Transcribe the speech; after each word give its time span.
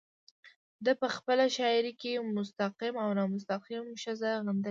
ده 0.85 0.91
په 1.01 1.07
خپله 1.15 1.45
شاعرۍ 1.57 1.93
کې 2.01 2.11
مستقيم 2.37 2.95
او 3.03 3.09
نامستقيم 3.19 3.85
ښځه 4.03 4.31
غندلې 4.45 4.55
ده 4.57 4.59